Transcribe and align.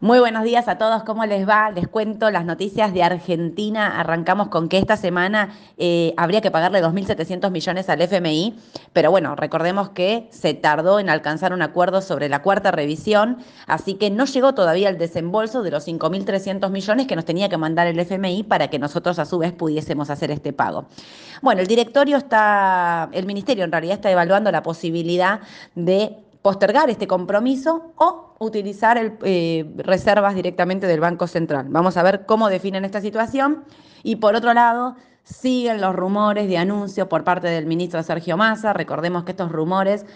Muy 0.00 0.20
buenos 0.20 0.44
días 0.44 0.68
a 0.68 0.78
todos, 0.78 1.02
¿cómo 1.02 1.26
les 1.26 1.48
va? 1.48 1.72
Les 1.72 1.88
cuento 1.88 2.30
las 2.30 2.44
noticias 2.44 2.94
de 2.94 3.02
Argentina. 3.02 3.98
Arrancamos 3.98 4.46
con 4.46 4.68
que 4.68 4.78
esta 4.78 4.96
semana 4.96 5.56
eh, 5.76 6.14
habría 6.16 6.40
que 6.40 6.52
pagarle 6.52 6.80
2.700 6.80 7.50
millones 7.50 7.88
al 7.88 8.00
FMI, 8.02 8.56
pero 8.92 9.10
bueno, 9.10 9.34
recordemos 9.34 9.88
que 9.88 10.28
se 10.30 10.54
tardó 10.54 11.00
en 11.00 11.10
alcanzar 11.10 11.52
un 11.52 11.62
acuerdo 11.62 12.00
sobre 12.00 12.28
la 12.28 12.42
cuarta 12.42 12.70
revisión, 12.70 13.38
así 13.66 13.94
que 13.94 14.08
no 14.08 14.26
llegó 14.26 14.54
todavía 14.54 14.88
el 14.88 14.98
desembolso 14.98 15.64
de 15.64 15.72
los 15.72 15.88
5.300 15.88 16.70
millones 16.70 17.08
que 17.08 17.16
nos 17.16 17.24
tenía 17.24 17.48
que 17.48 17.56
mandar 17.56 17.88
el 17.88 17.98
FMI 17.98 18.44
para 18.44 18.68
que 18.68 18.78
nosotros 18.78 19.18
a 19.18 19.24
su 19.24 19.38
vez 19.38 19.52
pudiésemos 19.52 20.10
hacer 20.10 20.30
este 20.30 20.52
pago. 20.52 20.86
Bueno, 21.42 21.60
el 21.60 21.66
directorio 21.66 22.18
está, 22.18 23.08
el 23.10 23.26
ministerio 23.26 23.64
en 23.64 23.72
realidad 23.72 23.94
está 23.94 24.12
evaluando 24.12 24.52
la 24.52 24.62
posibilidad 24.62 25.40
de 25.74 26.18
postergar 26.48 26.88
este 26.88 27.06
compromiso 27.06 27.92
o 27.96 28.34
utilizar 28.38 28.96
eh, 29.22 29.70
reservas 29.76 30.34
directamente 30.34 30.86
del 30.86 30.98
Banco 30.98 31.26
Central. 31.26 31.66
Vamos 31.68 31.98
a 31.98 32.02
ver 32.02 32.24
cómo 32.24 32.48
definen 32.48 32.86
esta 32.86 33.02
situación. 33.02 33.64
Y 34.02 34.16
por 34.16 34.34
otro 34.34 34.54
lado, 34.54 34.96
siguen 35.24 35.82
los 35.82 35.94
rumores 35.94 36.48
de 36.48 36.56
anuncio 36.56 37.06
por 37.06 37.22
parte 37.22 37.48
del 37.48 37.66
ministro 37.66 38.02
Sergio 38.02 38.38
Massa. 38.38 38.72
Recordemos 38.72 39.24
que 39.24 39.32
estos 39.32 39.52
rumores 39.52 40.06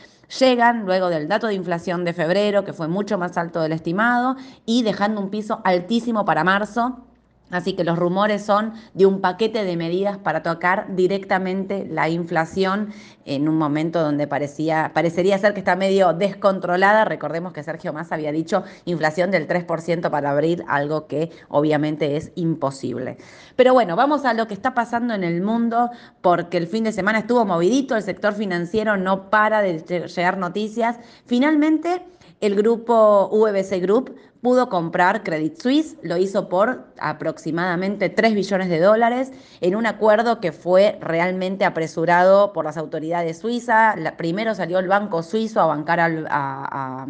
llegan 0.41 0.87
luego 0.87 1.11
del 1.11 1.29
dato 1.29 1.49
de 1.49 1.55
inflación 1.55 2.03
de 2.03 2.15
febrero, 2.15 2.65
que 2.65 2.73
fue 2.73 2.89
mucho 2.89 3.19
más 3.19 3.37
alto 3.37 3.61
del 3.61 3.73
estimado, 3.73 4.37
y 4.65 4.85
dejando 4.85 5.21
un 5.21 5.29
piso 5.29 5.61
altísimo 5.65 6.25
para 6.25 6.45
marzo 6.45 7.12
Así 7.53 7.75
que 7.75 7.85
los 7.85 7.99
rumores 7.99 8.43
son 8.43 8.73
de 8.95 9.05
un 9.05 9.21
paquete 9.21 9.63
de 9.65 9.77
medidas 9.77 10.17
para 10.17 10.43
tocar 10.43 10.97
directamente 10.97 11.87
la 11.89 12.09
inflación 12.09 12.93
en 13.27 13.47
un 13.49 13.57
momento 13.57 14.03
donde 14.03 14.27
parecía, 14.27 14.91
parecería 14.95 15.39
ser 15.39 15.53
que 15.53 15.61
está 15.61 15.77
medio 15.77 16.15
descontrolada. 16.15 17.05
Recordemos 17.05 17.53
que 17.53 17.63
Sergio 17.63 17.93
Massa 17.93 18.15
había 18.15 18.33
dicho 18.33 18.65
inflación 18.87 19.31
del 19.31 19.47
3% 19.47 20.11
para 20.11 20.31
abril, 20.31 20.65
algo 20.67 21.07
que 21.07 21.31
obviamente 21.49 22.17
es 22.17 22.33
imposible. 22.37 23.19
Pero 23.55 23.75
bueno, 23.75 23.97
vamos 23.97 24.25
a 24.25 24.33
lo 24.33 24.47
que 24.49 24.55
está 24.55 24.73
pasando 24.73 25.13
en 25.13 25.23
el 25.23 25.43
mundo, 25.43 25.91
porque 26.23 26.57
el 26.57 26.67
fin 26.67 26.85
de 26.85 26.93
semana 26.93 27.19
estuvo 27.19 27.45
movidito, 27.45 27.97
el 27.97 28.03
sector 28.03 28.33
financiero 28.33 28.97
no 28.97 29.29
para 29.29 29.61
de 29.61 30.07
llegar 30.09 30.39
noticias. 30.39 30.99
Finalmente, 31.27 32.03
el 32.43 32.57
grupo 32.57 33.31
VBC 33.31 33.81
Group 33.81 34.17
pudo 34.43 34.69
comprar 34.69 35.23
Credit 35.23 35.57
Suisse, 35.57 35.97
lo 36.03 36.17
hizo 36.17 36.49
por 36.49 36.93
aproximadamente 36.99 38.09
3 38.11 38.35
billones 38.35 38.69
de 38.69 38.81
dólares 38.81 39.33
en 39.61 39.77
un 39.77 39.87
acuerdo 39.87 40.41
que 40.41 40.51
fue 40.51 40.99
realmente 41.01 41.65
apresurado 41.65 42.53
por 42.53 42.65
las 42.65 42.77
autoridades 42.77 43.39
suizas. 43.39 43.95
primero 44.17 44.57
salió 44.57 44.81
el 44.81 44.89
banco 44.89 45.23
suizo 45.23 45.61
a 45.61 45.67
bancar 45.67 46.01
a, 46.01 47.07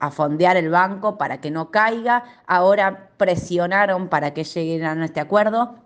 a 0.00 0.10
fondear 0.10 0.56
el 0.56 0.70
banco 0.70 1.16
para 1.18 1.40
que 1.40 1.52
no 1.52 1.70
caiga, 1.70 2.24
ahora 2.48 3.10
presionaron 3.16 4.08
para 4.08 4.34
que 4.34 4.42
lleguen 4.42 4.84
a 4.84 5.04
este 5.04 5.20
acuerdo. 5.20 5.76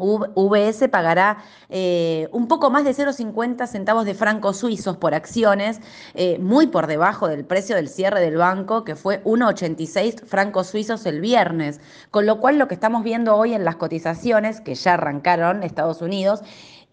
VS 0.00 0.88
pagará 0.88 1.38
eh, 1.68 2.28
un 2.32 2.48
poco 2.48 2.70
más 2.70 2.84
de 2.84 2.92
0,50 2.92 3.66
centavos 3.66 4.04
de 4.04 4.14
francos 4.14 4.58
suizos 4.58 4.96
por 4.96 5.14
acciones, 5.14 5.80
eh, 6.14 6.38
muy 6.38 6.66
por 6.66 6.86
debajo 6.86 7.28
del 7.28 7.44
precio 7.44 7.76
del 7.76 7.88
cierre 7.88 8.20
del 8.20 8.36
banco, 8.36 8.84
que 8.84 8.96
fue 8.96 9.22
1,86 9.24 10.24
francos 10.26 10.68
suizos 10.68 11.06
el 11.06 11.20
viernes. 11.20 11.80
Con 12.10 12.26
lo 12.26 12.40
cual 12.40 12.58
lo 12.58 12.68
que 12.68 12.74
estamos 12.74 13.04
viendo 13.04 13.36
hoy 13.36 13.54
en 13.54 13.64
las 13.64 13.76
cotizaciones, 13.76 14.60
que 14.60 14.74
ya 14.74 14.94
arrancaron 14.94 15.62
Estados 15.62 16.02
Unidos, 16.02 16.42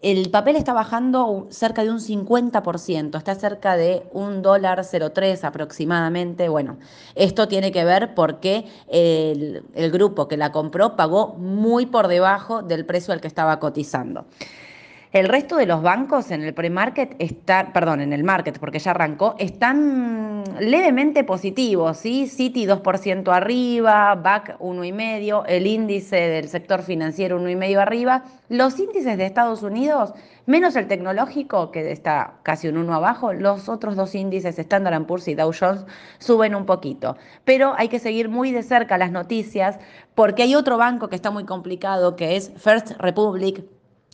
el 0.00 0.30
papel 0.30 0.54
está 0.54 0.72
bajando 0.72 1.48
cerca 1.50 1.82
de 1.82 1.90
un 1.90 1.98
50%, 1.98 3.18
está 3.18 3.34
cerca 3.34 3.76
de 3.76 4.04
un 4.12 4.42
dólar 4.42 4.80
0,3 4.80 5.42
aproximadamente. 5.42 6.48
Bueno, 6.48 6.78
esto 7.16 7.48
tiene 7.48 7.72
que 7.72 7.84
ver 7.84 8.14
porque 8.14 8.66
el, 8.86 9.64
el 9.74 9.90
grupo 9.90 10.28
que 10.28 10.36
la 10.36 10.52
compró 10.52 10.94
pagó 10.94 11.34
muy 11.34 11.86
por 11.86 12.06
debajo 12.06 12.62
del 12.62 12.86
precio 12.86 13.12
al 13.12 13.20
que 13.20 13.26
estaba 13.26 13.58
cotizando. 13.58 14.26
El 15.10 15.26
resto 15.26 15.56
de 15.56 15.64
los 15.64 15.82
bancos 15.82 16.30
en 16.30 16.42
el 16.42 16.52
pre-market 16.52 17.16
están, 17.18 17.72
perdón, 17.72 18.02
en 18.02 18.12
el 18.12 18.24
market, 18.24 18.58
porque 18.58 18.78
ya 18.78 18.90
arrancó, 18.90 19.36
están 19.38 20.44
levemente 20.60 21.24
positivos, 21.24 21.96
¿sí? 21.96 22.26
Citi 22.26 22.66
2% 22.66 23.32
arriba, 23.32 24.14
BAC 24.16 24.58
1,5%, 24.58 25.44
el 25.48 25.66
índice 25.66 26.16
del 26.16 26.48
sector 26.48 26.82
financiero 26.82 27.40
1,5% 27.40 27.78
arriba. 27.78 28.24
Los 28.50 28.78
índices 28.78 29.16
de 29.16 29.24
Estados 29.24 29.62
Unidos, 29.62 30.12
menos 30.44 30.76
el 30.76 30.86
tecnológico, 30.86 31.70
que 31.70 31.90
está 31.90 32.34
casi 32.42 32.68
un 32.68 32.76
1 32.76 32.94
abajo, 32.94 33.32
los 33.32 33.70
otros 33.70 33.96
dos 33.96 34.14
índices, 34.14 34.58
Standard 34.58 35.06
Poor's 35.06 35.26
y 35.28 35.34
Dow 35.34 35.52
Jones, 35.58 35.86
suben 36.18 36.54
un 36.54 36.66
poquito. 36.66 37.16
Pero 37.44 37.72
hay 37.78 37.88
que 37.88 37.98
seguir 37.98 38.28
muy 38.28 38.52
de 38.52 38.62
cerca 38.62 38.98
las 38.98 39.10
noticias, 39.10 39.78
porque 40.14 40.42
hay 40.42 40.54
otro 40.54 40.76
banco 40.76 41.08
que 41.08 41.16
está 41.16 41.30
muy 41.30 41.44
complicado, 41.44 42.14
que 42.14 42.36
es 42.36 42.52
First 42.58 42.90
Republic 42.98 43.64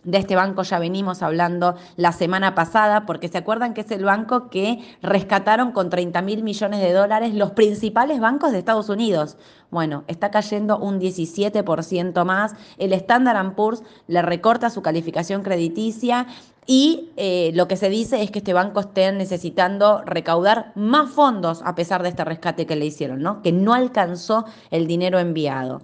de 0.04 0.18
este 0.18 0.36
banco 0.36 0.62
ya 0.62 0.78
venimos 0.78 1.22
hablando 1.22 1.76
la 1.96 2.12
semana 2.12 2.54
pasada, 2.54 3.06
porque 3.06 3.28
se 3.28 3.38
acuerdan 3.38 3.74
que 3.74 3.82
es 3.82 3.90
el 3.90 4.04
banco 4.04 4.48
que 4.48 4.80
rescataron 5.02 5.72
con 5.72 5.90
30 5.90 6.22
mil 6.22 6.42
millones 6.42 6.80
de 6.80 6.92
dólares 6.92 7.34
los 7.34 7.52
principales 7.52 8.20
bancos 8.20 8.52
de 8.52 8.58
Estados 8.58 8.88
Unidos. 8.88 9.36
Bueno, 9.70 10.04
está 10.06 10.30
cayendo 10.30 10.78
un 10.78 11.00
17% 11.00 12.24
más. 12.24 12.54
El 12.78 12.92
Standard 12.92 13.54
Poor's 13.54 13.82
le 14.06 14.22
recorta 14.22 14.70
su 14.70 14.82
calificación 14.82 15.42
crediticia 15.42 16.26
y 16.66 17.10
eh, 17.16 17.50
lo 17.54 17.68
que 17.68 17.76
se 17.76 17.90
dice 17.90 18.22
es 18.22 18.30
que 18.30 18.38
este 18.38 18.52
banco 18.52 18.80
esté 18.80 19.12
necesitando 19.12 20.02
recaudar 20.06 20.72
más 20.74 21.10
fondos 21.10 21.60
a 21.64 21.74
pesar 21.74 22.02
de 22.02 22.08
este 22.10 22.24
rescate 22.24 22.66
que 22.66 22.76
le 22.76 22.86
hicieron, 22.86 23.20
¿no? 23.20 23.42
Que 23.42 23.52
no 23.52 23.74
alcanzó 23.74 24.44
el 24.70 24.86
dinero 24.86 25.18
enviado. 25.18 25.82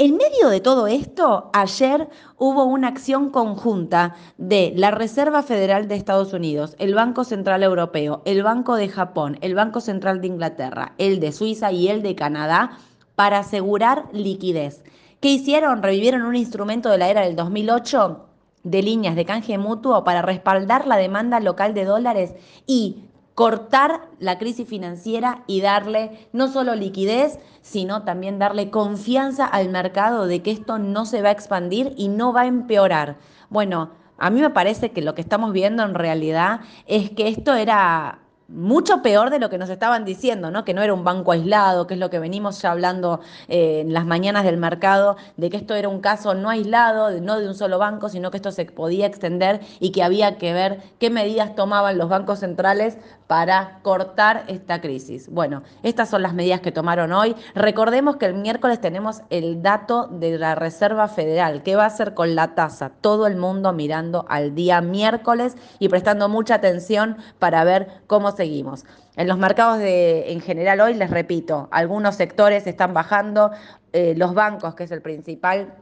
En 0.00 0.16
medio 0.16 0.48
de 0.48 0.60
todo 0.60 0.86
esto, 0.86 1.50
ayer 1.52 2.08
hubo 2.36 2.62
una 2.66 2.86
acción 2.86 3.30
conjunta 3.30 4.14
de 4.36 4.72
la 4.76 4.92
Reserva 4.92 5.42
Federal 5.42 5.88
de 5.88 5.96
Estados 5.96 6.32
Unidos, 6.32 6.76
el 6.78 6.94
Banco 6.94 7.24
Central 7.24 7.64
Europeo, 7.64 8.22
el 8.24 8.44
Banco 8.44 8.76
de 8.76 8.88
Japón, 8.88 9.38
el 9.40 9.56
Banco 9.56 9.80
Central 9.80 10.20
de 10.20 10.28
Inglaterra, 10.28 10.92
el 10.98 11.18
de 11.18 11.32
Suiza 11.32 11.72
y 11.72 11.88
el 11.88 12.04
de 12.04 12.14
Canadá 12.14 12.78
para 13.16 13.40
asegurar 13.40 14.04
liquidez. 14.12 14.84
¿Qué 15.18 15.30
hicieron? 15.30 15.82
Revivieron 15.82 16.22
un 16.22 16.36
instrumento 16.36 16.90
de 16.90 16.98
la 16.98 17.08
era 17.08 17.22
del 17.22 17.34
2008 17.34 18.24
de 18.62 18.82
líneas 18.84 19.16
de 19.16 19.24
canje 19.24 19.58
mutuo 19.58 20.04
para 20.04 20.22
respaldar 20.22 20.86
la 20.86 20.96
demanda 20.96 21.40
local 21.40 21.74
de 21.74 21.84
dólares 21.84 22.34
y 22.68 23.08
cortar 23.38 24.00
la 24.18 24.36
crisis 24.36 24.66
financiera 24.66 25.44
y 25.46 25.60
darle 25.60 26.28
no 26.32 26.48
solo 26.48 26.74
liquidez, 26.74 27.38
sino 27.60 28.02
también 28.02 28.40
darle 28.40 28.70
confianza 28.70 29.46
al 29.46 29.68
mercado 29.68 30.26
de 30.26 30.42
que 30.42 30.50
esto 30.50 30.80
no 30.80 31.06
se 31.06 31.22
va 31.22 31.28
a 31.28 31.32
expandir 31.38 31.94
y 31.96 32.08
no 32.08 32.32
va 32.32 32.40
a 32.40 32.46
empeorar. 32.48 33.18
Bueno, 33.48 33.90
a 34.18 34.30
mí 34.30 34.40
me 34.40 34.50
parece 34.50 34.90
que 34.90 35.02
lo 35.02 35.14
que 35.14 35.20
estamos 35.20 35.52
viendo 35.52 35.84
en 35.84 35.94
realidad 35.94 36.62
es 36.88 37.10
que 37.10 37.28
esto 37.28 37.54
era 37.54 38.22
mucho 38.48 39.02
peor 39.02 39.28
de 39.28 39.38
lo 39.38 39.50
que 39.50 39.58
nos 39.58 39.68
estaban 39.68 40.06
diciendo, 40.06 40.50
¿no? 40.50 40.64
Que 40.64 40.72
no 40.72 40.80
era 40.80 40.94
un 40.94 41.04
banco 41.04 41.32
aislado, 41.32 41.86
que 41.86 41.94
es 41.94 42.00
lo 42.00 42.08
que 42.08 42.18
venimos 42.18 42.62
ya 42.62 42.70
hablando 42.70 43.20
eh, 43.46 43.80
en 43.80 43.92
las 43.92 44.06
mañanas 44.06 44.44
del 44.44 44.56
mercado, 44.56 45.18
de 45.36 45.50
que 45.50 45.58
esto 45.58 45.74
era 45.74 45.90
un 45.90 46.00
caso 46.00 46.32
no 46.32 46.48
aislado, 46.48 47.10
no 47.20 47.38
de 47.38 47.46
un 47.46 47.54
solo 47.54 47.78
banco, 47.78 48.08
sino 48.08 48.30
que 48.30 48.38
esto 48.38 48.50
se 48.50 48.64
podía 48.64 49.06
extender 49.06 49.60
y 49.80 49.92
que 49.92 50.02
había 50.02 50.38
que 50.38 50.54
ver 50.54 50.80
qué 50.98 51.10
medidas 51.10 51.54
tomaban 51.54 51.98
los 51.98 52.08
bancos 52.08 52.38
centrales 52.38 52.96
para 53.26 53.80
cortar 53.82 54.44
esta 54.48 54.80
crisis. 54.80 55.28
Bueno, 55.28 55.62
estas 55.82 56.08
son 56.08 56.22
las 56.22 56.32
medidas 56.32 56.62
que 56.62 56.72
tomaron 56.72 57.12
hoy. 57.12 57.36
Recordemos 57.54 58.16
que 58.16 58.24
el 58.24 58.34
miércoles 58.34 58.80
tenemos 58.80 59.20
el 59.28 59.62
dato 59.62 60.08
de 60.10 60.38
la 60.38 60.54
Reserva 60.54 61.08
Federal. 61.08 61.62
¿Qué 61.62 61.76
va 61.76 61.84
a 61.84 61.88
hacer 61.88 62.14
con 62.14 62.34
la 62.34 62.54
tasa? 62.54 62.90
Todo 63.02 63.26
el 63.26 63.36
mundo 63.36 63.74
mirando 63.74 64.24
al 64.30 64.54
día 64.54 64.80
miércoles 64.80 65.56
y 65.78 65.90
prestando 65.90 66.30
mucha 66.30 66.54
atención 66.54 67.18
para 67.38 67.62
ver 67.64 67.88
cómo 68.06 68.32
seguimos. 68.38 68.86
En 69.16 69.28
los 69.28 69.36
mercados 69.36 69.78
de, 69.78 70.32
en 70.32 70.40
general 70.40 70.80
hoy, 70.80 70.94
les 70.94 71.10
repito, 71.10 71.68
algunos 71.70 72.14
sectores 72.14 72.66
están 72.66 72.94
bajando, 72.94 73.50
eh, 73.92 74.14
los 74.16 74.32
bancos, 74.32 74.74
que 74.74 74.84
es 74.84 74.90
el 74.90 75.02
principal 75.02 75.74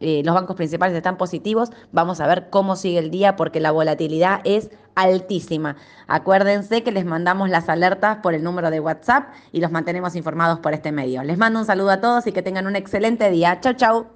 eh, 0.00 0.22
los 0.24 0.34
bancos 0.34 0.56
principales 0.56 0.94
están 0.94 1.16
positivos, 1.16 1.70
vamos 1.92 2.20
a 2.20 2.26
ver 2.26 2.50
cómo 2.50 2.76
sigue 2.76 2.98
el 2.98 3.10
día 3.10 3.36
porque 3.36 3.60
la 3.60 3.70
volatilidad 3.70 4.40
es 4.44 4.70
altísima. 4.94 5.76
Acuérdense 6.06 6.82
que 6.82 6.92
les 6.92 7.04
mandamos 7.04 7.48
las 7.48 7.68
alertas 7.68 8.18
por 8.18 8.34
el 8.34 8.42
número 8.42 8.70
de 8.70 8.80
WhatsApp 8.80 9.28
y 9.52 9.60
los 9.60 9.70
mantenemos 9.70 10.14
informados 10.14 10.60
por 10.60 10.74
este 10.74 10.92
medio. 10.92 11.22
Les 11.22 11.38
mando 11.38 11.60
un 11.60 11.66
saludo 11.66 11.90
a 11.90 12.00
todos 12.00 12.26
y 12.26 12.32
que 12.32 12.42
tengan 12.42 12.66
un 12.66 12.76
excelente 12.76 13.30
día. 13.30 13.58
Chau, 13.60 13.74
chau. 13.74 14.15